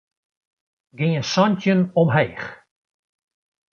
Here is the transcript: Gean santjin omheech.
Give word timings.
Gean 0.97 1.23
santjin 1.33 1.81
omheech. 2.01 2.45